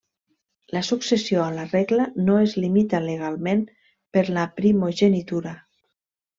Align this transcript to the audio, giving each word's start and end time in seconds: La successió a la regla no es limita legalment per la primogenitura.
La 0.75 0.79
successió 0.87 1.43
a 1.43 1.49
la 1.57 1.65
regla 1.73 2.07
no 2.29 2.39
es 2.47 2.57
limita 2.65 3.03
legalment 3.11 3.63
per 4.19 4.27
la 4.41 4.49
primogenitura. 4.59 5.57